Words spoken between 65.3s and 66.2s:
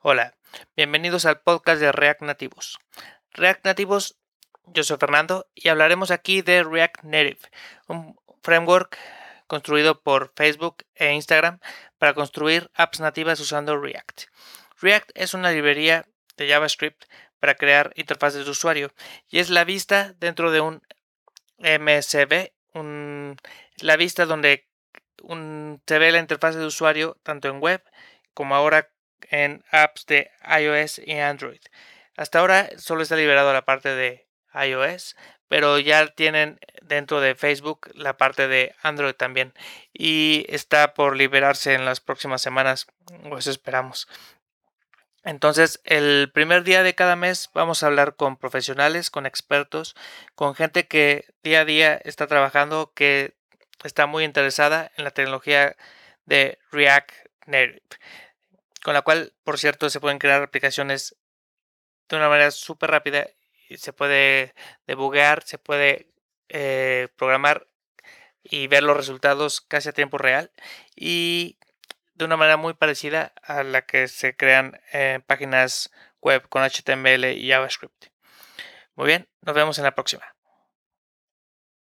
se puede